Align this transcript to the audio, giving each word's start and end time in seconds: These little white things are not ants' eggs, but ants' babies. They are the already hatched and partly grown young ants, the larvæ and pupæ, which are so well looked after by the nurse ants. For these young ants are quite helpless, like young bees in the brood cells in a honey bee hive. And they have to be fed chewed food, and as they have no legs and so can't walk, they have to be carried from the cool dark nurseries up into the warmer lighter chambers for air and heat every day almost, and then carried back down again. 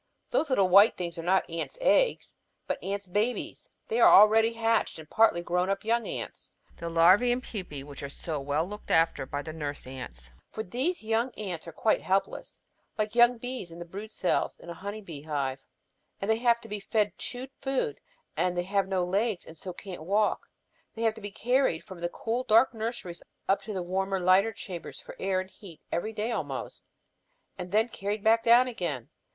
These 0.31 0.49
little 0.49 0.67
white 0.67 0.97
things 0.97 1.19
are 1.19 1.21
not 1.21 1.47
ants' 1.47 1.77
eggs, 1.79 2.35
but 2.65 2.83
ants' 2.83 3.07
babies. 3.07 3.69
They 3.87 3.99
are 3.99 4.09
the 4.09 4.15
already 4.15 4.53
hatched 4.53 4.97
and 4.97 5.07
partly 5.07 5.43
grown 5.43 5.69
young 5.83 6.07
ants, 6.07 6.51
the 6.75 6.87
larvæ 6.87 7.31
and 7.31 7.43
pupæ, 7.43 7.83
which 7.83 8.01
are 8.01 8.09
so 8.09 8.39
well 8.39 8.65
looked 8.65 8.89
after 8.89 9.27
by 9.27 9.43
the 9.43 9.53
nurse 9.53 9.85
ants. 9.85 10.31
For 10.49 10.63
these 10.63 11.03
young 11.03 11.31
ants 11.35 11.67
are 11.67 11.71
quite 11.71 12.01
helpless, 12.01 12.59
like 12.97 13.13
young 13.13 13.37
bees 13.37 13.69
in 13.69 13.77
the 13.77 13.85
brood 13.85 14.11
cells 14.11 14.57
in 14.57 14.71
a 14.71 14.73
honey 14.73 15.01
bee 15.01 15.21
hive. 15.21 15.61
And 16.19 16.31
they 16.31 16.37
have 16.39 16.59
to 16.61 16.67
be 16.67 16.79
fed 16.79 17.15
chewed 17.19 17.51
food, 17.59 17.99
and 18.35 18.53
as 18.53 18.55
they 18.55 18.63
have 18.67 18.87
no 18.87 19.03
legs 19.03 19.45
and 19.45 19.55
so 19.55 19.71
can't 19.71 20.01
walk, 20.01 20.49
they 20.95 21.03
have 21.03 21.13
to 21.13 21.21
be 21.21 21.29
carried 21.29 21.83
from 21.83 21.99
the 21.99 22.09
cool 22.09 22.43
dark 22.43 22.73
nurseries 22.73 23.21
up 23.47 23.59
into 23.59 23.73
the 23.73 23.83
warmer 23.83 24.19
lighter 24.19 24.51
chambers 24.51 24.99
for 24.99 25.15
air 25.19 25.39
and 25.39 25.51
heat 25.51 25.79
every 25.91 26.11
day 26.11 26.31
almost, 26.31 26.85
and 27.55 27.71
then 27.71 27.87
carried 27.87 28.23
back 28.23 28.41
down 28.43 28.67
again. 28.67 29.09